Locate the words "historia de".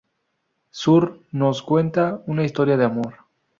2.43-2.85